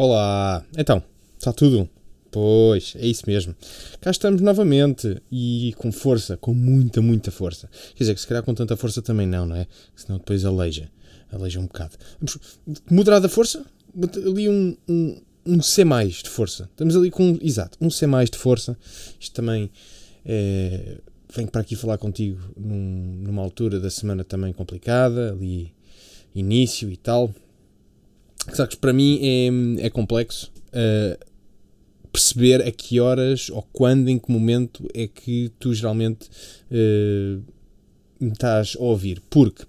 [0.00, 1.02] Olá, então,
[1.36, 1.90] está tudo?
[2.30, 3.52] Pois, é isso mesmo.
[4.00, 7.68] Cá estamos novamente e com força, com muita, muita força.
[7.96, 9.66] Quer dizer, que se calhar com tanta força também não, não é?
[9.96, 10.88] Senão depois aleija,
[11.32, 11.96] aleija um bocado.
[12.88, 13.66] Moderada força,
[14.24, 16.68] ali um, um, um C mais de força.
[16.70, 18.78] Estamos ali com, exato, um C mais de força.
[19.18, 19.68] Isto também
[20.24, 20.98] é,
[21.34, 25.74] venho para aqui falar contigo num, numa altura da semana também complicada, ali
[26.36, 27.34] início e tal
[28.52, 29.20] Sabes, para mim
[29.80, 31.18] é, é complexo uh,
[32.12, 36.28] perceber a que horas ou quando, em que momento é que tu geralmente
[36.70, 37.42] uh,
[38.20, 39.22] me estás a ouvir.
[39.30, 39.64] Porque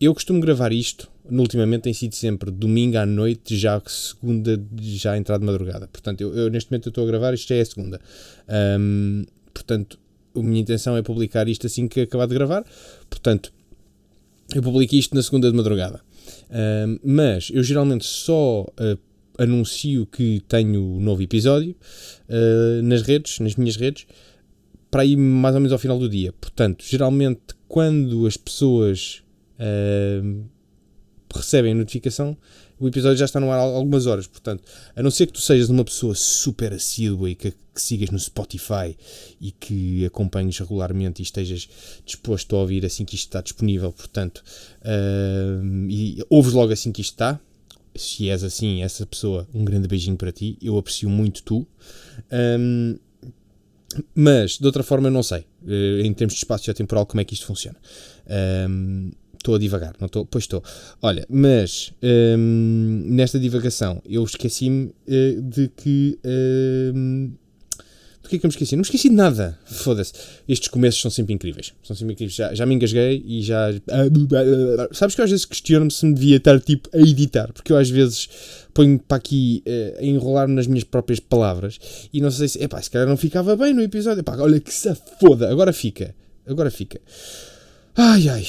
[0.00, 5.40] eu costumo gravar isto, ultimamente tem sido sempre domingo à noite, já segunda, já entrada
[5.40, 5.88] de madrugada.
[5.88, 8.00] Portanto, eu, eu neste momento estou a gravar, isto já é a segunda.
[8.78, 9.98] Um, portanto,
[10.34, 12.64] a minha intenção é publicar isto assim que acabar de gravar.
[13.08, 13.52] Portanto,
[14.54, 16.00] eu publico isto na segunda de madrugada.
[16.48, 18.98] Uh, mas eu geralmente só uh,
[19.38, 21.74] anuncio que tenho um novo episódio
[22.28, 24.06] uh, nas redes, nas minhas redes,
[24.90, 26.32] para ir mais ou menos ao final do dia.
[26.32, 29.22] Portanto, geralmente quando as pessoas
[31.32, 32.36] recebem a notificação,
[32.80, 34.26] o episódio já está no ar há algumas horas.
[34.26, 34.64] Portanto,
[34.96, 38.18] a não ser que tu sejas uma pessoa super assídua e que, que sigas no
[38.18, 38.96] Spotify
[39.38, 41.68] e que acompanhes regularmente e estejas
[42.04, 44.42] disposto a ouvir assim que isto está disponível, portanto,
[44.80, 47.38] uh, e ouves logo assim que isto está.
[47.94, 50.56] Se és assim, essa pessoa, um grande beijinho para ti.
[50.62, 51.66] Eu aprecio muito tu.
[52.32, 52.96] Um,
[54.14, 57.24] mas, de outra forma, eu não sei, uh, em termos de espaço temporal, como é
[57.24, 57.76] que isto funciona.
[58.68, 59.10] Um,
[59.40, 60.26] Estou a divagar, não estou?
[60.26, 60.62] Pois estou.
[61.00, 66.18] Olha, mas hum, nesta divagação eu esqueci-me uh, de que.
[66.22, 67.32] Hum,
[68.22, 68.76] do que é que eu me esqueci?
[68.76, 69.58] Não me esqueci de nada.
[69.64, 70.12] Foda-se.
[70.46, 71.72] Estes começos são sempre incríveis.
[71.82, 72.36] São sempre incríveis.
[72.36, 73.70] Já, já me engasguei e já.
[74.92, 77.78] Sabes que eu às vezes questiono-me se me devia estar tipo a editar, porque eu
[77.78, 78.28] às vezes
[78.74, 81.78] ponho para aqui uh, a enrolar-me nas minhas próprias palavras
[82.12, 82.62] e não sei se.
[82.62, 84.20] Epá, se calhar não ficava bem no episódio.
[84.20, 85.50] Epá, olha que se foda.
[85.50, 86.14] Agora fica.
[86.46, 87.00] Agora fica.
[87.96, 88.46] Ai ai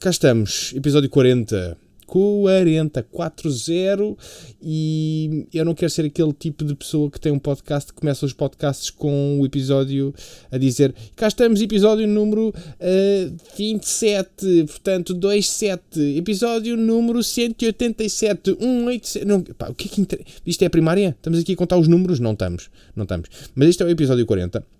[0.00, 1.76] cá estamos, episódio 40.
[2.06, 4.16] 40, 40
[4.60, 8.26] e eu não quero ser aquele tipo de pessoa que tem um podcast que começa
[8.26, 10.12] os podcasts com o episódio
[10.50, 19.42] a dizer cá estamos, episódio número uh, 27, portanto 27, episódio número 187, 187, não,
[19.42, 20.24] pá, o que é que inter...
[20.44, 21.14] isto é a primária?
[21.16, 22.18] Estamos aqui a contar os números?
[22.18, 24.79] Não estamos, não estamos, mas este é o episódio 40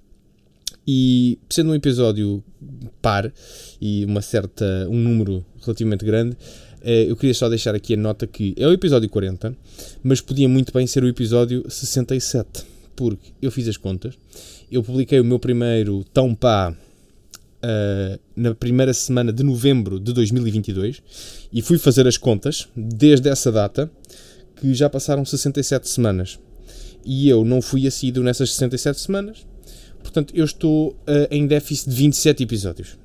[0.86, 2.42] e sendo um episódio
[3.00, 3.32] par
[3.80, 6.36] e uma certa, um número relativamente grande,
[6.82, 9.56] eh, eu queria só deixar aqui a nota que é o episódio 40,
[10.02, 12.64] mas podia muito bem ser o episódio 67,
[12.96, 14.14] porque eu fiz as contas,
[14.70, 21.02] eu publiquei o meu primeiro Tão Pá uh, na primeira semana de novembro de 2022
[21.52, 23.90] e fui fazer as contas desde essa data
[24.56, 26.38] que já passaram 67 semanas.
[27.04, 29.46] E eu não fui assíduo nessas 67 semanas,
[30.02, 32.98] Portanto, eu estou uh, em déficit de 27 episódios.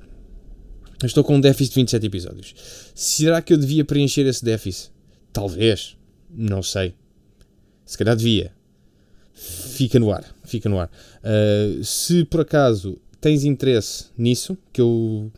[1.00, 2.54] Eu estou com um déficit de 27 episódios.
[2.94, 4.90] Será que eu devia preencher esse déficit?
[5.32, 5.96] Talvez.
[6.30, 6.94] Não sei.
[7.84, 8.52] Se calhar devia.
[9.34, 10.24] Fica no ar.
[10.44, 10.90] Fica no ar.
[11.22, 15.30] Uh, se por acaso tens interesse nisso, que eu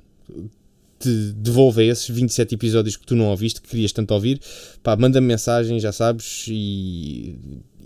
[0.98, 4.40] te devolva esses 27 episódios que tu não ouviste, que querias tanto ouvir,
[4.82, 7.36] pá, manda-me mensagem, já sabes, e,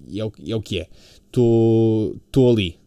[0.09, 0.89] e é, o, é o que é.
[1.27, 2.82] Estou ali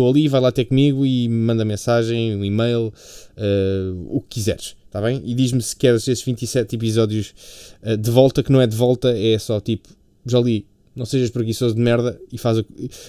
[0.00, 2.92] estou ali, vai lá ter comigo e manda mensagem, um e-mail,
[3.36, 5.20] uh, o que quiseres, está bem?
[5.24, 7.34] E diz-me se queres esses 27 episódios
[7.82, 9.88] uh, de volta, que não é de volta, é só tipo,
[10.24, 10.66] já li,
[10.96, 12.64] não sejas preguiçoso de merda e faz o,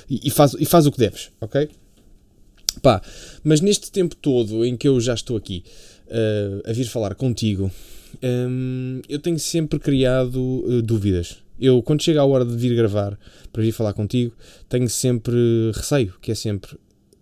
[0.09, 1.69] e, e faz, e faz o que deves, ok?
[2.81, 3.01] Pá,
[3.43, 5.63] mas neste tempo todo em que eu já estou aqui
[6.07, 7.71] uh, a vir falar contigo,
[8.21, 13.17] um, eu tenho sempre criado dúvidas eu, quando chega a hora de vir gravar
[13.53, 14.33] para vir falar contigo,
[14.67, 16.75] tenho sempre receio, que é sempre,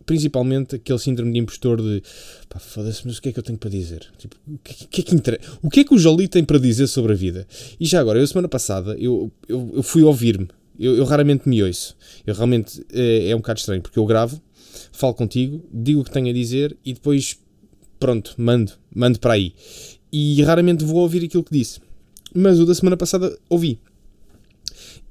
[0.06, 2.02] principalmente aquele síndrome de impostor de
[2.48, 4.08] pá, foda-se, mas o que é que eu tenho para dizer?
[4.18, 5.42] Tipo, o que, que, é que inter...
[5.62, 7.46] o que é que o Jolie tem para dizer sobre a vida?
[7.78, 10.48] E já agora, eu semana passada, eu, eu, eu fui ouvir-me,
[10.80, 14.42] eu, eu, raramente me ouço, eu realmente, é, é um bocado estranho, porque eu gravo,
[14.94, 17.38] falo contigo, digo o que tenho a dizer e depois,
[18.00, 19.54] pronto, mando, mando para aí.
[20.12, 21.81] E raramente vou ouvir aquilo que disse.
[22.34, 23.80] Mas o da semana passada ouvi.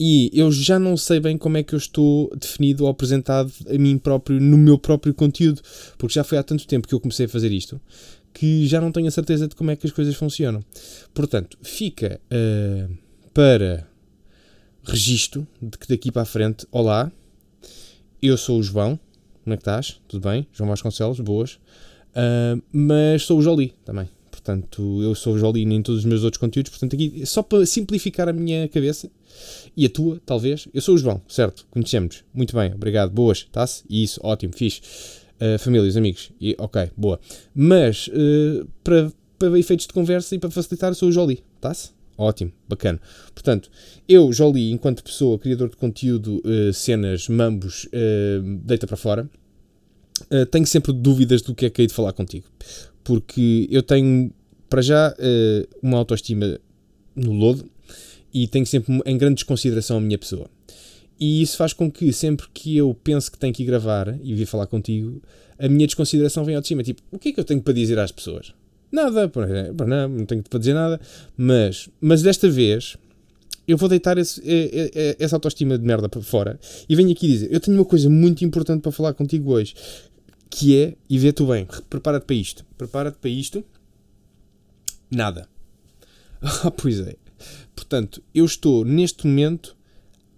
[0.00, 3.76] E eu já não sei bem como é que eu estou definido ou apresentado a
[3.76, 5.60] mim próprio no meu próprio conteúdo,
[5.96, 7.80] porque já foi há tanto tempo que eu comecei a fazer isto
[8.32, 10.64] que já não tenho a certeza de como é que as coisas funcionam.
[11.12, 12.96] Portanto, fica uh,
[13.34, 13.84] para
[14.84, 17.10] registro de que daqui para a frente, olá,
[18.22, 18.98] eu sou o João,
[19.42, 20.00] como é que estás?
[20.06, 20.46] Tudo bem?
[20.52, 21.54] João Vasconcelos, boas.
[22.14, 24.08] Uh, mas sou o Jolie também.
[24.38, 26.70] Portanto, eu sou Jolino em todos os meus outros conteúdos.
[26.70, 29.10] Portanto, aqui, só para simplificar a minha cabeça
[29.76, 31.66] e a tua, talvez, eu sou o João, certo?
[31.70, 32.24] Conhecemos.
[32.32, 33.10] Muito bem, obrigado.
[33.10, 33.82] Boas, tá-se?
[33.90, 34.80] Isso, ótimo, fixe.
[35.40, 36.30] Uh, amigos.
[36.40, 37.20] E, ok, boa.
[37.54, 41.90] Mas, uh, para, para efeitos de conversa e para facilitar, sou o Joli, tá-se?
[42.16, 43.00] Ótimo, bacana.
[43.32, 43.70] Portanto,
[44.08, 49.30] eu, Jolie, enquanto pessoa, criador de conteúdo, uh, cenas, mambos, uh, deita para fora,
[50.32, 52.46] uh, tenho sempre dúvidas do que é que hei de falar contigo.
[53.08, 54.30] Porque eu tenho,
[54.68, 55.16] para já,
[55.82, 56.60] uma autoestima
[57.16, 57.64] no lodo
[58.34, 60.46] e tenho sempre em grande desconsideração a minha pessoa.
[61.18, 64.34] E isso faz com que sempre que eu penso que tenho que ir gravar e
[64.34, 65.22] vir falar contigo,
[65.58, 66.82] a minha desconsideração vem ao de cima.
[66.82, 68.52] Tipo, o que é que eu tenho para dizer às pessoas?
[68.92, 69.32] Nada,
[69.86, 71.00] não, não tenho para dizer nada,
[71.34, 72.98] mas, mas desta vez
[73.66, 74.42] eu vou deitar esse,
[75.18, 78.44] essa autoestima de merda para fora e venho aqui dizer: eu tenho uma coisa muito
[78.44, 79.74] importante para falar contigo hoje,
[80.50, 83.64] que é, e vê-te bem, prepara-te para isto, prepara-te para isto,
[85.10, 85.48] nada.
[86.40, 87.16] Ah, pois é.
[87.74, 89.76] Portanto, eu estou neste momento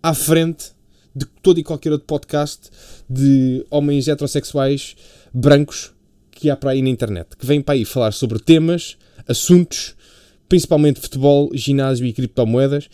[0.03, 0.73] à frente
[1.15, 2.71] de todo e qualquer outro podcast
[3.09, 4.97] de homens heterossexuais
[5.33, 5.93] brancos
[6.31, 8.97] que há para aí na internet, que vêm para aí falar sobre temas,
[9.29, 9.95] assuntos,
[10.49, 12.89] principalmente futebol, ginásio e criptomoedas.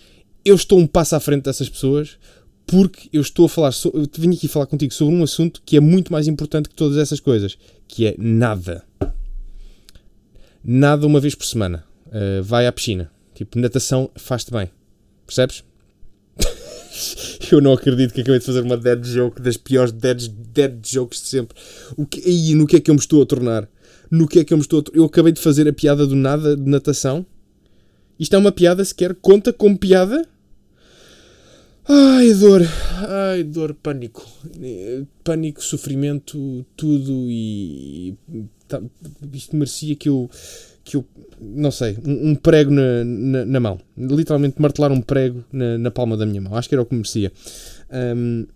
[0.44, 2.18] Eu estou um passo à frente dessas pessoas
[2.66, 5.76] porque eu estou a falar, so, eu vim aqui falar contigo sobre um assunto que
[5.76, 8.84] é muito mais importante que todas essas coisas, que é nada.
[10.64, 11.84] Nada uma vez por semana.
[12.06, 13.10] Uh, vai à piscina.
[13.34, 14.68] Tipo, natação faz-te bem.
[15.24, 15.62] Percebes?
[17.52, 21.22] eu não acredito que acabei de fazer uma dead joke das piores dead, dead jokes
[21.22, 21.56] de sempre.
[21.96, 23.68] O que, aí, no que é que eu me estou a tornar?
[24.10, 24.82] No que é que eu me estou a?
[24.92, 27.24] Eu acabei de fazer a piada do nada de natação.
[28.18, 29.14] Isto é uma piada sequer?
[29.14, 30.26] Conta como piada?
[31.88, 32.62] Ai, dor.
[33.08, 34.26] Ai, dor, pânico.
[35.22, 38.14] Pânico, sofrimento, tudo e...
[38.66, 38.82] Tá,
[39.32, 40.28] isto merecia que eu
[40.82, 41.04] que eu,
[41.40, 43.80] não sei, um, um prego na, na, na, mão.
[43.98, 46.54] Literalmente martelar um prego na, na, palma da minha mão.
[46.54, 47.32] Acho que era o que merecia.
[48.16, 48.46] Um,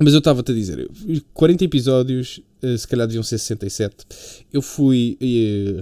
[0.00, 0.88] mas eu estava-te a dizer,
[1.34, 3.96] 40 episódios, eh, se calhar deviam ser 67.
[4.52, 5.80] Eu fui uh,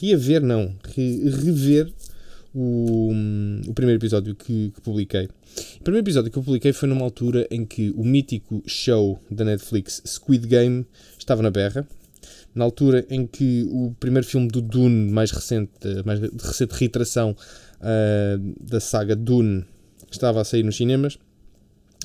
[0.00, 1.92] reaver, não, rever
[2.54, 3.10] o,
[3.66, 5.28] o primeiro episódio que, que, publiquei.
[5.80, 9.44] O primeiro episódio que eu publiquei foi numa altura em que o mítico show da
[9.44, 10.86] Netflix Squid Game
[11.18, 11.86] estava na berra
[12.54, 15.70] na altura em que o primeiro filme do Dune, mais recente,
[16.04, 19.64] mais recente reiteração uh, da saga Dune,
[20.10, 21.18] estava a sair nos cinemas.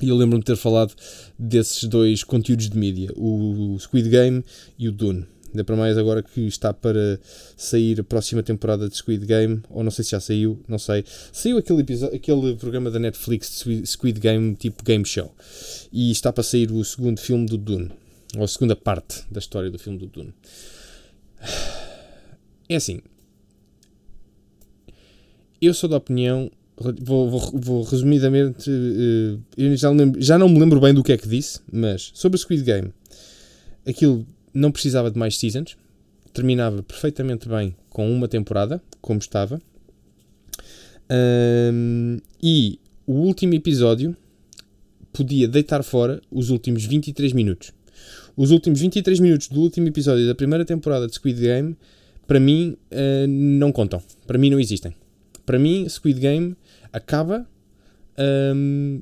[0.02, 0.94] E eu lembro-me de ter falado
[1.38, 4.44] desses dois conteúdos de mídia, o Squid Game
[4.78, 5.26] e o Dune.
[5.56, 7.18] Ainda para mais agora que está para
[7.56, 11.02] sair a próxima temporada de Squid Game, ou não sei se já saiu, não sei.
[11.32, 11.82] Saiu aquele,
[12.14, 15.34] aquele programa da Netflix de Squid Game, tipo game show.
[15.90, 17.90] E está para sair o segundo filme do Dune
[18.36, 20.34] ou a segunda parte da história do filme do Dune.
[22.68, 23.00] É assim.
[25.58, 26.50] Eu sou da opinião.
[27.00, 28.70] Vou, vou, vou resumidamente.
[29.56, 32.36] Eu já, lembro, já não me lembro bem do que é que disse, mas sobre
[32.36, 32.92] o Squid Game,
[33.86, 34.26] aquilo
[34.56, 35.76] não precisava de mais seasons.
[36.32, 39.60] Terminava perfeitamente bem com uma temporada, como estava.
[41.10, 44.16] Um, e o último episódio
[45.12, 47.72] podia deitar fora os últimos 23 minutos.
[48.36, 51.76] Os últimos 23 minutos do último episódio da primeira temporada de Squid Game,
[52.26, 54.02] para mim, uh, não contam.
[54.26, 54.94] Para mim, não existem.
[55.46, 56.56] Para mim, Squid Game
[56.92, 57.46] acaba.
[58.18, 59.00] Um,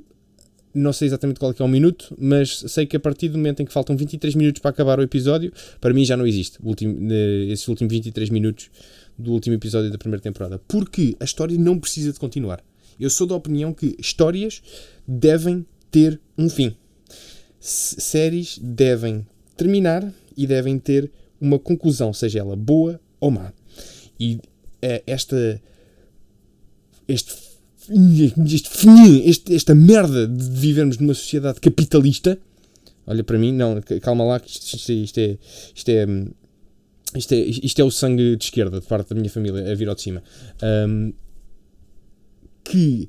[0.74, 3.62] não sei exatamente qual é, é o minuto, mas sei que a partir do momento
[3.62, 6.94] em que faltam 23 minutos para acabar o episódio, para mim já não existe último,
[6.94, 8.70] uh, esses últimos 23 minutos
[9.16, 10.60] do último episódio da primeira temporada.
[10.66, 12.62] Porque a história não precisa de continuar.
[12.98, 14.62] Eu sou da opinião que histórias
[15.06, 16.74] devem ter um fim
[17.64, 19.26] séries devem
[19.56, 23.52] terminar e devem ter uma conclusão, seja ela boa ou má.
[24.20, 24.38] E
[24.82, 25.60] é, esta.
[27.08, 27.34] Este,
[27.90, 32.38] este, este, esta merda de vivermos numa sociedade capitalista.
[33.06, 35.38] Olha para mim, não, calma lá, que isto, isto, isto, é,
[35.74, 36.06] isto, é,
[37.16, 39.88] isto, é, isto é o sangue de esquerda, de parte da minha família, a vir
[39.88, 40.22] ao de cima.
[40.62, 41.12] Um,
[42.64, 43.08] que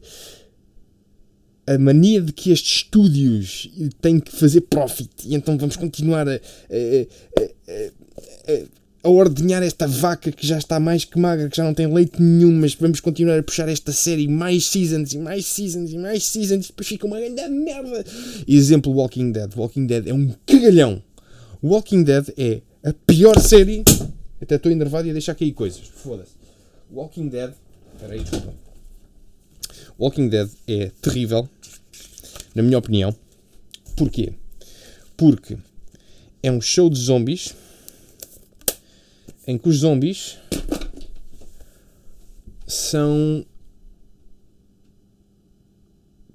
[1.65, 3.70] a mania de que estes estúdios
[4.01, 7.44] têm que fazer profit e então vamos continuar a, a, a,
[8.51, 8.65] a,
[9.10, 12.52] ordenhar esta vaca que já está mais que magra, que já não tem leite nenhum,
[12.52, 16.66] mas vamos continuar a puxar esta série mais seasons e mais seasons e mais seasons
[16.66, 18.04] e depois fica uma grande merda.
[18.48, 19.56] Exemplo: Walking Dead.
[19.56, 21.02] Walking Dead é um cagalhão.
[21.64, 23.84] Walking Dead é a pior série.
[24.42, 25.82] Até estou enervado e a deixar cair coisas.
[25.88, 26.32] Foda-se.
[26.92, 27.52] Walking Dead.
[27.94, 28.54] Espera aí, desculpa.
[29.98, 31.50] Walking Dead é terrível
[32.54, 33.16] na minha opinião.
[33.96, 34.34] Porquê?
[35.16, 35.58] Porque
[36.44, 37.56] é um show de zombies
[39.48, 40.38] em que os zombies
[42.68, 43.46] são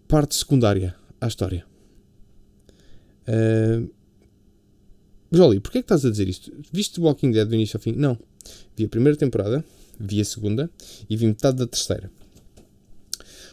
[0.06, 1.64] parte secundária à história.
[3.26, 3.90] Uh,
[5.32, 6.52] Jolie, porquê é que estás a dizer isto?
[6.72, 7.92] Viste Walking Dead do início ao fim?
[7.92, 8.18] Não.
[8.76, 9.64] Vi a primeira temporada,
[9.98, 10.70] vi a segunda
[11.08, 12.10] e vi metade da terceira.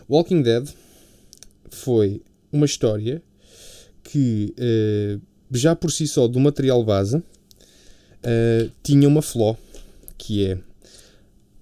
[0.10, 0.68] Walking Dead
[1.70, 2.22] foi
[2.52, 3.22] uma história
[4.04, 5.22] que, uh,
[5.52, 7.22] já por si só, do material base,
[8.28, 9.58] uh, tinha uma flaw,
[10.18, 10.58] que é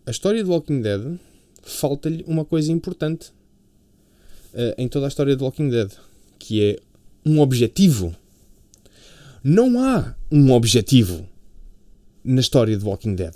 [0.05, 1.17] a história de Walking Dead
[1.63, 3.29] falta-lhe uma coisa importante
[4.53, 5.91] uh, em toda a história de Walking Dead,
[6.39, 6.79] que é
[7.25, 8.15] um objetivo.
[9.43, 11.27] Não há um objetivo
[12.24, 13.34] na história de Walking Dead.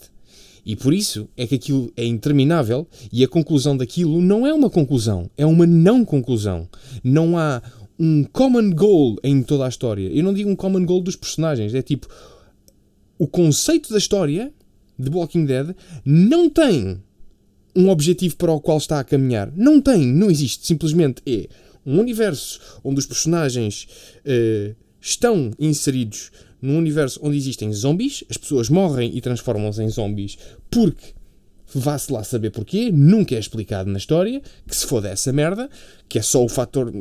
[0.66, 4.70] E por isso é que aquilo é interminável e a conclusão daquilo não é uma
[4.70, 6.68] conclusão, é uma não conclusão.
[7.04, 7.62] Não há
[7.98, 10.08] um common goal em toda a história.
[10.10, 12.08] Eu não digo um common goal dos personagens, é tipo
[13.20, 14.52] o conceito da história
[14.98, 17.04] de Walking Dead não tem
[17.76, 19.52] um objetivo para o qual está a caminhar.
[19.56, 20.66] Não tem, não existe.
[20.66, 21.48] Simplesmente é
[21.86, 23.88] um universo onde os personagens
[24.26, 30.38] uh, estão inseridos num universo onde existem zombies, as pessoas morrem e transformam-se em zombies
[30.70, 31.14] porque
[31.74, 35.70] vá-se lá saber porquê, nunca é explicado na história, que se for dessa merda,
[36.08, 36.92] que é só o fator,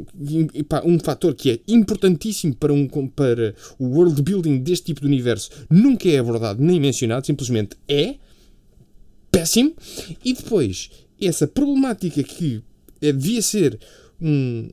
[0.85, 5.51] um fator que é importantíssimo para, um, para o world building deste tipo de universo,
[5.71, 8.17] nunca é abordado nem mencionado, simplesmente é
[9.31, 9.75] péssimo.
[10.25, 12.63] E depois, essa problemática que
[13.01, 13.79] devia ser
[14.21, 14.69] um,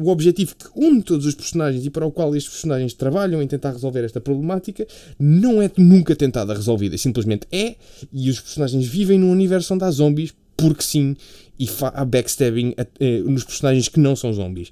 [0.00, 3.46] o objetivo que une todos os personagens e para o qual estes personagens trabalham em
[3.46, 4.86] tentar resolver esta problemática
[5.18, 6.96] não é nunca tentada resolvida.
[6.96, 7.76] Simplesmente é,
[8.12, 11.16] e os personagens vivem num universo onde há zombies, porque sim,
[11.58, 14.70] e há backstabbing eh, nos personagens que não são zombies.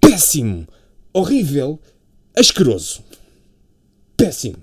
[0.00, 0.66] Péssimo!
[1.12, 1.80] Horrível!
[2.36, 3.02] Asqueroso!
[4.16, 4.56] Péssimo!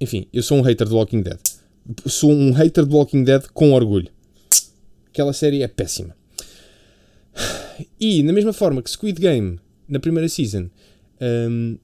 [0.00, 1.38] Enfim, eu sou um hater de Walking Dead.
[2.06, 4.08] Sou um hater de Walking Dead com orgulho.
[5.08, 6.16] Aquela série é péssima.
[8.00, 10.68] E, na mesma forma que Squid Game, na primeira season,
[11.50, 11.78] um,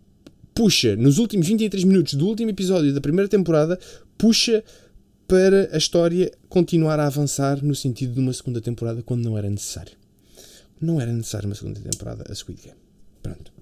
[0.54, 3.78] puxa, nos últimos 23 minutos do último episódio da primeira temporada,
[4.18, 4.62] puxa
[5.26, 9.48] para a história continuar a avançar no sentido de uma segunda temporada quando não era
[9.48, 9.92] necessário.
[10.80, 12.78] Não era necessário uma segunda temporada a Squid Game.
[13.22, 13.52] Pronto.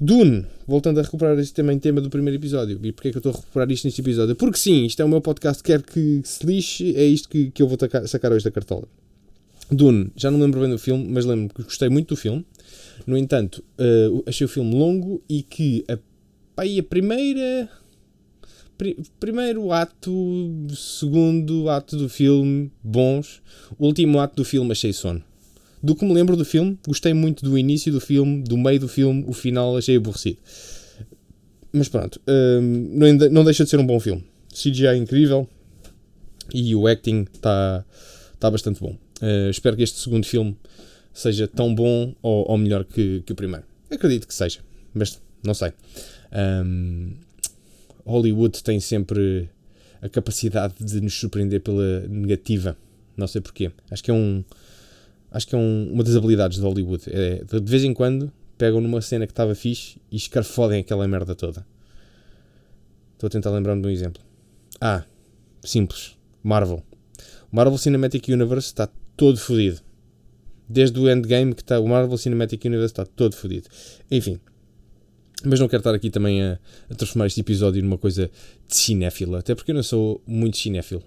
[0.00, 2.80] Dune, voltando a recuperar este também tema do primeiro episódio.
[2.82, 4.34] E porquê é que eu estou a recuperar isto neste episódio?
[4.34, 7.62] Porque sim, isto é o meu podcast, quer que se lixe, é isto que, que
[7.62, 8.88] eu vou sacar hoje da cartola.
[9.70, 12.44] Dune, já não lembro bem do filme, mas lembro que gostei muito do filme.
[13.06, 15.98] No entanto, uh, achei o filme longo e que a,
[16.56, 17.68] a primeira.
[18.76, 20.12] Pri, primeiro ato,
[20.74, 23.42] segundo ato do filme, bons.
[23.78, 25.22] O último ato do filme achei sono.
[25.82, 28.88] Do que me lembro do filme, gostei muito do início do filme, do meio do
[28.88, 30.38] filme, o final achei aborrecido.
[31.72, 34.24] Mas pronto, uh, não, não deixa de ser um bom filme.
[34.52, 35.48] CGI é incrível
[36.54, 37.84] e o acting está
[38.38, 38.96] tá bastante bom.
[39.22, 40.56] Uh, espero que este segundo filme
[41.12, 43.64] seja tão bom ou, ou melhor que, que, o primeiro.
[43.88, 44.60] Acredito que seja,
[44.92, 45.72] mas não sei.
[46.64, 47.12] Um,
[48.04, 49.48] Hollywood tem sempre
[50.00, 52.76] a capacidade de nos surpreender pela negativa.
[53.16, 53.70] Não sei porquê.
[53.90, 54.42] Acho que é um.
[55.30, 57.04] Acho que é um, uma das habilidades de Hollywood.
[57.08, 61.34] É, de vez em quando pegam numa cena que estava fixe e escarfodem aquela merda
[61.34, 61.64] toda.
[63.14, 64.22] Estou a tentar lembrar-me de um exemplo.
[64.80, 65.04] Ah,
[65.62, 66.16] simples.
[66.42, 66.82] Marvel.
[67.50, 69.80] Marvel Cinematic Universe está todo fodido.
[70.68, 73.68] Desde o Endgame que está o Marvel Cinematic Universe está todo fodido.
[74.10, 74.38] Enfim.
[75.44, 78.30] Mas não quero estar aqui também a, a, transformar este episódio numa coisa
[78.68, 81.02] de cinéfilo, até porque eu não sou muito cinéfilo.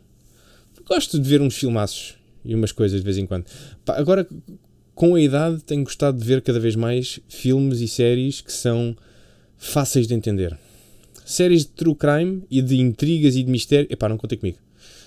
[0.86, 3.46] Gosto de ver uns filmaços e umas coisas de vez em quando.
[3.88, 4.28] Agora,
[4.94, 8.96] com a idade, tenho gostado de ver cada vez mais filmes e séries que são
[9.58, 10.58] fáceis de entender.
[11.26, 13.88] Séries de true crime e de intrigas e de mistério.
[13.90, 14.60] Epá, não contem comigo.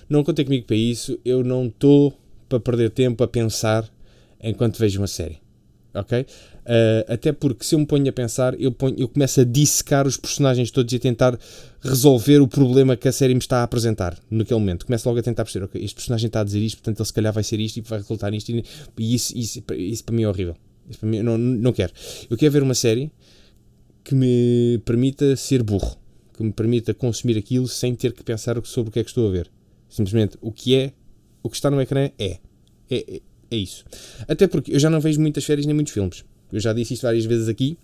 [0.08, 1.18] Não contem comigo para isso.
[1.24, 3.88] Eu não estou para perder tempo a pensar
[4.42, 5.38] enquanto vejo uma série.
[5.94, 6.20] Ok?
[6.20, 10.06] Uh, até porque se eu me ponho a pensar, eu, ponho, eu começo a dissecar
[10.06, 11.38] os personagens todos e a tentar
[11.80, 14.84] resolver o problema que a série me está a apresentar naquele momento.
[14.84, 17.12] Começo logo a tentar perceber, ok, este personagem está a dizer isto, portanto ele se
[17.12, 18.50] calhar vai ser isto e vai resultar nisto.
[18.50, 20.56] E isso, isso, isso para mim é horrível.
[20.88, 21.92] Isso para mim, não, não quero.
[22.28, 23.10] Eu quero ver uma série
[24.04, 25.96] que me permita ser burro,
[26.36, 29.26] que me permita consumir aquilo sem ter que pensar sobre o que é que estou
[29.26, 29.50] a ver.
[29.88, 30.92] Simplesmente o que é
[31.42, 32.38] o que está no ecrã é.
[32.90, 33.84] É, é, é isso.
[34.26, 36.24] Até porque eu já não vejo muitas séries nem muitos filmes.
[36.52, 37.76] Eu já disse isto várias vezes aqui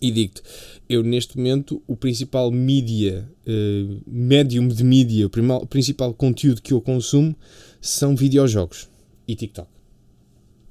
[0.00, 0.42] e digo-te,
[0.88, 6.80] eu neste momento o principal mídia, uh, médium de mídia, o principal conteúdo que eu
[6.80, 7.34] consumo
[7.80, 8.88] são videojogos
[9.26, 9.68] e TikTok.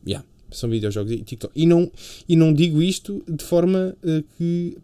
[0.08, 1.54] Yeah, são videojogos e TikTok.
[1.56, 1.92] E não,
[2.28, 4.78] e não digo isto de forma uh, que.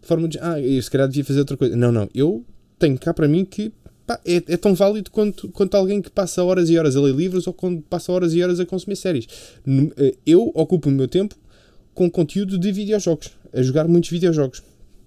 [0.00, 0.38] De forma de.
[0.40, 1.76] Ah, eu se calhar devia fazer outra coisa.
[1.76, 2.08] Não, não.
[2.14, 2.44] Eu
[2.78, 3.72] tenho cá para mim que
[4.06, 7.14] pá, é, é, tão válido quanto, quanto alguém que passa horas e horas a ler
[7.14, 9.26] livros ou quando passa horas e horas a consumir séries.
[9.96, 11.34] Eh, eu ocupo o meu tempo
[11.92, 14.62] com conteúdo de videojogos, a jogar muitos videojogos.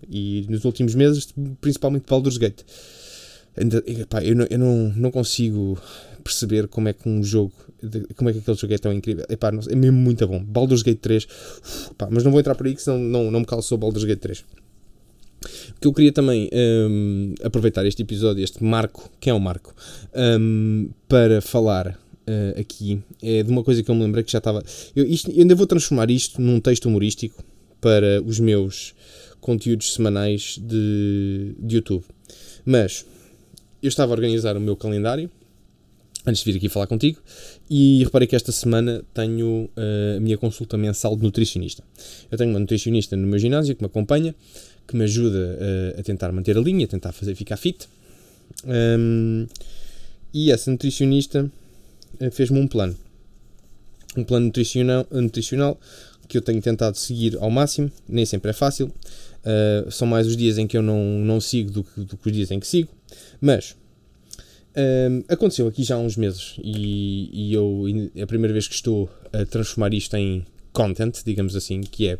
[0.10, 2.62] E nos últimos meses, principalmente Baldur's Gate.
[3.86, 5.77] Epá, eu não, eu não, não consigo
[6.24, 7.51] perceber como é que um jogo,
[8.15, 9.25] como é que aquele jogo é tão incrível.
[9.53, 10.44] Não, é mesmo muito bom.
[10.44, 11.27] Baldur's Gate 3,
[11.91, 14.20] epá, mas não vou entrar por aí que senão não, não me calçou Baldur's Gate
[14.20, 14.44] 3.
[15.39, 19.74] Porque eu queria também um, aproveitar este episódio, este marco, que é um marco,
[20.15, 24.38] um, para falar uh, aqui é de uma coisa que eu me lembrei que já
[24.38, 24.63] estava.
[24.96, 27.43] Eu, isto, eu ainda vou transformar isto num texto humorístico
[27.81, 28.93] para os meus
[29.39, 32.03] conteúdos semanais de, de YouTube.
[32.65, 33.05] Mas
[33.81, 35.29] eu estava a organizar o meu calendário
[36.25, 37.19] antes de vir aqui falar contigo
[37.69, 41.84] e reparei que esta semana tenho uh, a minha consulta mensal de nutricionista.
[42.29, 44.36] Eu tenho uma nutricionista no meu ginásio que me acompanha
[44.89, 47.88] que me ajuda uh, a tentar manter a linha, a tentar fazer ficar fit.
[48.65, 49.46] Um,
[50.34, 51.50] e essa nutricionista
[52.19, 52.98] uh, fez-me um plano.
[54.17, 55.79] Um plano nutricional, nutricional
[56.27, 58.88] que eu tenho tentado seguir ao máximo, nem sempre é fácil.
[58.88, 62.27] Uh, são mais os dias em que eu não, não sigo do que, do que
[62.27, 62.89] os dias em que sigo.
[63.39, 63.77] Mas
[65.27, 67.84] aconteceu aqui já há uns meses e, e eu
[68.15, 72.17] é a primeira vez que estou a transformar isto em content, digamos assim, que é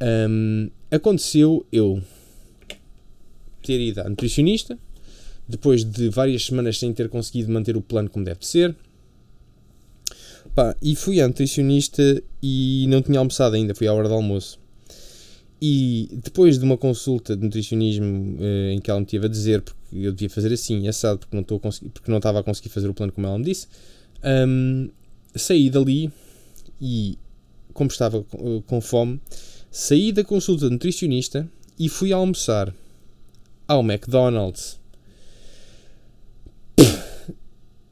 [0.00, 2.02] um, aconteceu eu
[3.62, 4.78] ter ido à nutricionista
[5.48, 8.76] depois de várias semanas sem ter conseguido manter o plano como deve ser.
[10.54, 14.58] Pá, e fui à nutricionista e não tinha almoçado ainda, fui à hora do almoço.
[15.60, 19.62] E depois de uma consulta de nutricionismo eh, em que ela me teve a dizer
[19.62, 22.88] porque eu devia fazer assim, assado, porque não, estou porque não estava a conseguir fazer
[22.88, 23.66] o plano como ela me disse,
[24.22, 24.88] um,
[25.34, 26.12] saí dali
[26.80, 27.18] e,
[27.72, 28.24] como estava
[28.66, 29.20] com fome,
[29.70, 31.48] Saí da consulta nutricionista
[31.78, 32.74] e fui almoçar
[33.66, 34.78] ao McDonald's.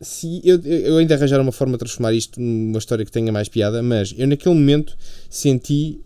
[0.00, 3.48] Se eu, eu ainda arranjar uma forma de transformar isto numa história que tenha mais
[3.48, 4.96] piada, mas eu naquele momento
[5.28, 6.00] senti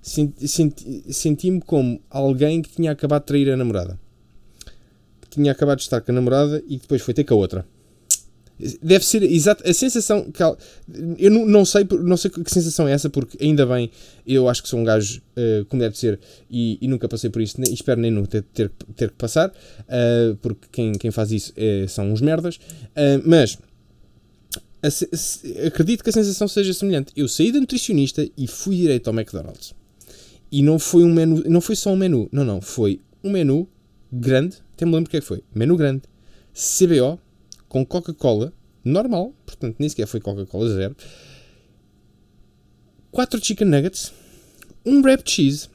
[0.00, 3.98] senti-me senti, senti como alguém que tinha acabado de trair a namorada.
[5.20, 7.66] Que tinha acabado de estar com a namorada e depois foi ter com a outra.
[8.82, 12.92] Deve ser exato a sensação que eu não, não sei não sei que sensação é
[12.92, 13.88] essa porque ainda bem
[14.26, 16.18] eu acho que sou um gajo uh, como deve ser
[16.50, 19.50] e, e, nunca passei por isso e espero nem nunca ter, ter, ter que passar
[19.50, 22.58] uh, porque quem, quem faz isso uh, são uns merdas
[23.24, 23.58] mas
[24.82, 27.12] a, a, acredito que a sensação seja semelhante.
[27.16, 29.74] Eu saí da nutricionista e fui direito ao McDonald's.
[30.50, 33.68] E não foi um menu não foi só um menu não não foi um menu
[34.10, 36.02] grande até me lembro o que é que foi menu grande
[36.54, 37.20] CBO
[37.68, 38.52] com Coca-Cola
[38.84, 40.96] normal, portanto nem sequer foi Coca-Cola zero,
[43.10, 44.12] 4 chicken nuggets,
[44.84, 45.68] um wrap cheese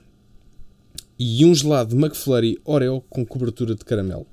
[1.17, 4.25] e um gelado McFlurry Oreo com cobertura de caramelo.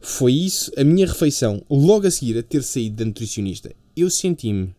[0.00, 3.72] Foi isso a minha refeição logo a seguir a ter saído da nutricionista.
[3.96, 4.74] Eu senti-me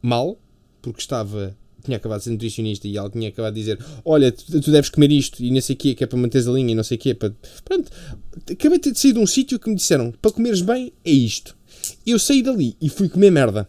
[0.00, 0.40] mal,
[0.80, 1.56] porque estava
[1.88, 4.90] tinha acabado de ser nutricionista e ela tinha acabado de dizer: Olha, tu, tu deves
[4.90, 6.84] comer isto e não sei o quê, que é para manteres a linha e não
[6.84, 7.14] sei o quê.
[7.14, 7.34] Para...
[7.64, 7.90] Pronto,
[8.50, 11.56] acabei de saído de um sítio que me disseram: Para comeres bem é isto.
[12.06, 13.68] Eu saí dali e fui comer merda.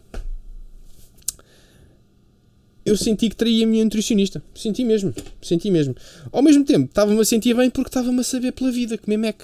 [2.84, 4.42] Eu senti que traía a minha nutricionista.
[4.54, 5.14] Senti mesmo.
[5.40, 5.94] Senti mesmo.
[6.32, 9.42] Ao mesmo tempo, estava-me a sentir bem porque estava-me a saber pela vida comer Mac.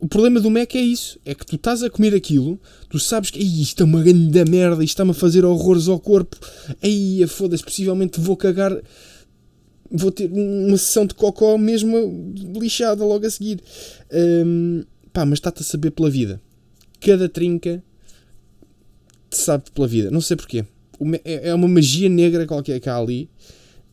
[0.00, 1.20] O problema do Mac é isso.
[1.26, 2.58] É que tu estás a comer aquilo,
[2.88, 6.38] tu sabes que isto é uma grande merda, isto está-me a fazer horrores ao corpo.
[6.82, 8.74] Aí, foda-se, possivelmente vou cagar.
[9.92, 13.60] Vou ter uma sessão de cocó mesmo lixada logo a seguir.
[14.10, 16.40] Um, pá, mas está-te a saber pela vida.
[17.00, 17.82] Cada trinca
[19.28, 20.10] te sabe pela vida.
[20.10, 20.64] Não sei porquê.
[21.24, 23.28] É, é uma magia negra qualquer que há ali.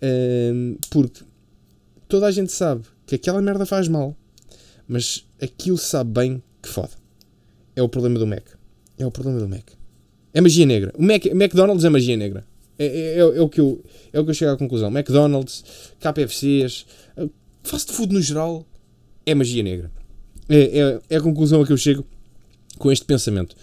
[0.02, 1.24] Um, porque
[2.08, 4.16] toda a gente sabe que aquela merda faz mal
[4.88, 6.92] mas aquilo sabe bem que foda.
[7.76, 8.44] É o problema do Mac.
[8.98, 9.70] É o problema do Mac.
[10.34, 10.94] É magia negra.
[10.98, 12.46] O Mac, McDonald's é magia negra.
[12.80, 14.90] É, é, é, é, o que eu, é o que eu chego à conclusão.
[14.90, 15.64] McDonald's,
[16.00, 16.86] KFCs,
[17.64, 18.66] fast food no geral,
[19.26, 19.92] é magia negra.
[20.48, 22.06] É, é, é a conclusão a que eu chego
[22.78, 23.56] com este pensamento.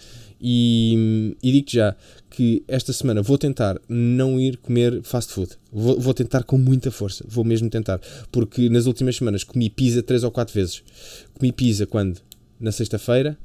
[0.47, 1.95] E, e digo-te já
[2.29, 5.53] que esta semana vou tentar não ir comer fast food.
[5.73, 7.25] Vou, vou, tentar com muita força.
[7.27, 7.99] Vou mesmo tentar.
[8.31, 10.83] Porque nas últimas semanas comi pizza 3 ou 4 vezes.
[11.33, 12.21] Comi pizza quando?
[12.59, 13.35] Na sexta-feira.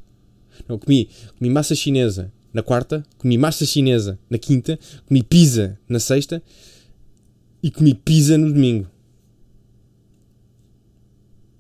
[0.69, 1.09] Não, comi,
[1.39, 3.03] comi massa chinesa na quarta.
[3.17, 4.79] Comi massa chinesa na quinta.
[5.07, 6.43] Comi pizza na sexta.
[7.63, 8.87] E comi pizza no domingo.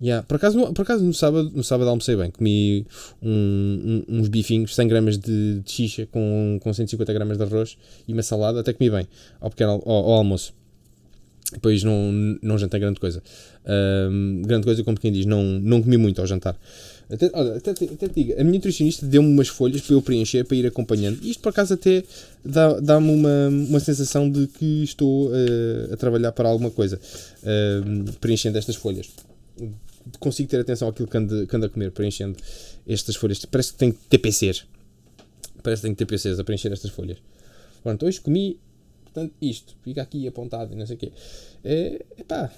[0.02, 0.26] Yeah.
[0.26, 2.30] Por, acaso, por acaso no sábado, no sábado almocei bem.
[2.30, 2.86] Comi
[3.22, 7.76] um, um, uns bifinhos, 100 gramas de, de xixa com, com 150 gramas de arroz
[8.08, 8.60] e uma salada.
[8.60, 9.06] Até comi bem
[9.40, 10.54] ao, pequeno, ao, ao almoço.
[11.52, 13.22] Depois não, não jantei grande coisa.
[13.66, 16.56] Um, grande coisa, como quem diz, não, não comi muito ao jantar.
[17.10, 20.44] Até, olha, até, até te digo, a minha nutricionista deu-me umas folhas para eu preencher,
[20.44, 21.18] para ir acompanhando.
[21.24, 22.04] Isto, por acaso, até
[22.44, 27.00] dá-me dá uma, uma sensação de que estou uh, a trabalhar para alguma coisa,
[27.42, 29.10] uh, preenchendo estas folhas.
[30.18, 32.38] Consigo ter atenção àquilo que ando, que ando a comer, preenchendo
[32.86, 33.44] estas folhas.
[33.44, 34.66] Parece que tenho TPCs.
[35.62, 37.18] Parece que tenho TPCs a preencher estas folhas.
[37.82, 38.58] Pronto, hoje comi
[39.12, 41.12] portanto, isto, fica aqui apontado e não sei o quê.
[41.64, 42.50] É, epá,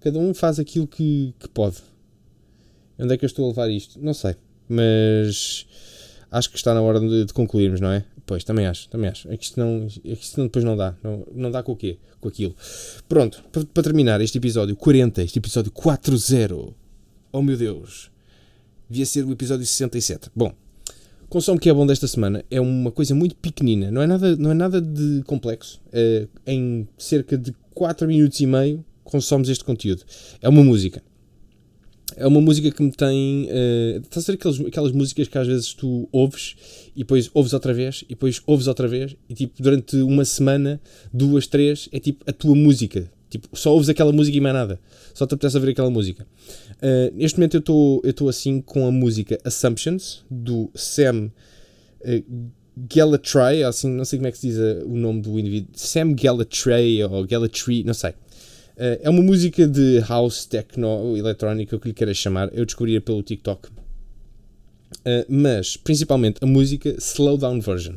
[0.00, 1.78] cada um faz aquilo que, que pode.
[2.98, 3.98] Onde é que eu estou a levar isto?
[4.00, 4.36] Não sei,
[4.68, 5.66] mas
[6.30, 8.04] acho que está na hora de, de concluirmos, não é?
[8.26, 9.30] Pois, também acho, também acho.
[9.30, 10.94] É que isto, não, é que isto não, depois não dá.
[11.02, 11.98] Não, não dá com o quê?
[12.20, 12.56] Com aquilo.
[13.08, 16.12] Pronto, para, terminar este episódio 40, este episódio 40.
[17.32, 18.10] Oh meu Deus.
[18.88, 20.30] Devia ser o episódio 67.
[20.34, 20.52] Bom,
[21.28, 24.50] consome que é bom desta semana é uma coisa muito pequenina, não é nada, não
[24.50, 25.80] é nada de complexo.
[25.92, 30.02] É, em cerca de 4 minutos e meio consomes este conteúdo.
[30.40, 31.02] É uma música.
[32.16, 33.44] É uma música que me tem.
[33.44, 36.54] Uh, estás a ser aquelas, aquelas músicas que às vezes tu ouves
[36.94, 40.80] e depois ouves outra vez e depois ouves outra vez e tipo durante uma semana,
[41.12, 43.10] duas, três, é tipo a tua música.
[43.30, 44.78] Tipo, só ouves aquela música e mais nada.
[45.12, 46.24] Só te apetece a aquela música.
[46.76, 51.32] Uh, neste momento eu estou assim com a música Assumptions, do Sam
[52.04, 55.70] uh, assim, não sei como é que se diz o nome do indivíduo.
[55.74, 58.14] Sam Galatray ou Galatry, não sei.
[58.76, 62.50] Uh, é uma música de house, techno, eletrónica, o que lhe queiras chamar.
[62.52, 63.68] Eu descobri pelo TikTok.
[63.68, 67.94] Uh, mas, principalmente, a música Slow Down Version.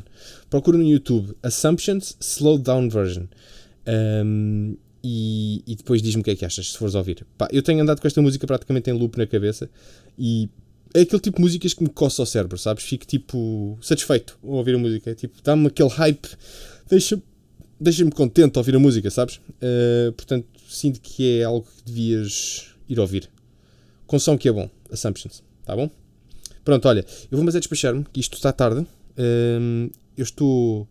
[0.50, 3.24] Procura no YouTube Assumptions Slow Down Version.
[4.24, 7.24] Um, e, e depois diz-me o que é que achas, se fores ouvir.
[7.36, 9.70] Pá, eu tenho andado com esta música praticamente em loop na cabeça
[10.18, 10.48] e
[10.94, 12.84] é aquele tipo de músicas que me coça o cérebro, sabes?
[12.84, 15.10] Fico tipo satisfeito ao ouvir a música.
[15.10, 16.28] É, tipo, dá-me aquele hype,
[16.90, 17.22] deixa-me
[17.80, 19.36] deixa contente ao ouvir a música, sabes?
[19.36, 23.30] Uh, portanto, sinto que é algo que devias ir ouvir.
[24.06, 25.90] Com som que é bom, Assumptions, tá bom?
[26.64, 28.80] Pronto, olha, eu vou mas é despachar-me, que isto está tarde.
[28.80, 30.88] Uh, eu estou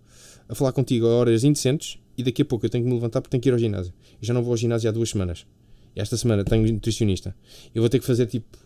[0.49, 3.21] a falar contigo a horas indecentes e daqui a pouco eu tenho que me levantar
[3.21, 3.93] porque tenho que ir ao ginásio.
[4.21, 5.45] Eu já não vou ao ginásio há duas semanas.
[5.95, 7.35] Esta semana tenho nutricionista.
[7.73, 8.57] Eu vou ter que fazer tipo.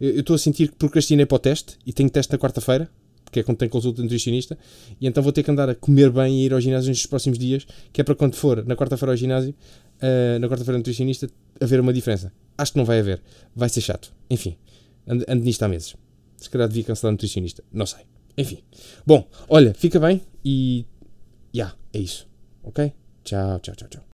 [0.00, 2.90] Eu estou a sentir que procrastinei para o teste e tenho teste na quarta-feira,
[3.30, 4.58] que é quando tenho consulta nutricionista,
[4.98, 7.38] e então vou ter que andar a comer bem e ir ao ginásio nos próximos
[7.38, 9.54] dias, que é para quando for na quarta-feira ao ginásio,
[10.02, 11.28] uh, na quarta-feira nutricionista,
[11.60, 12.32] haver uma diferença.
[12.56, 13.22] Acho que não vai haver.
[13.54, 14.12] Vai ser chato.
[14.28, 14.56] Enfim,
[15.06, 15.96] ando, ando nisto há meses.
[16.36, 17.62] Se calhar devia cancelar nutricionista.
[17.72, 18.04] Não sei.
[18.36, 18.62] Enfim.
[19.06, 20.86] Bom, olha, fica bem e.
[21.52, 22.28] Já, yeah, é isso.
[22.62, 22.92] Ok?
[23.24, 24.09] Tchau, tchau, tchau, tchau.